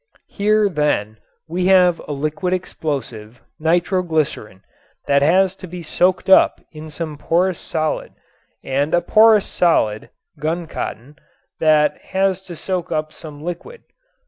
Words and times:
Here, 0.29 0.67
then, 0.67 1.19
we 1.47 1.67
have 1.67 1.99
a 2.07 2.11
liquid 2.11 2.55
explosive, 2.55 3.39
nitroglycerin, 3.59 4.63
that 5.05 5.21
has 5.21 5.55
to 5.57 5.67
be 5.67 5.83
soaked 5.83 6.27
up 6.27 6.59
in 6.71 6.89
some 6.89 7.19
porous 7.19 7.59
solid, 7.59 8.13
and 8.63 8.95
a 8.95 9.01
porous 9.01 9.45
solid, 9.45 10.09
guncotton, 10.39 11.17
that 11.59 12.01
has 12.01 12.41
to 12.47 12.55
soak 12.55 12.91
up 12.91 13.13
some 13.13 13.43
liquid. 13.43 13.83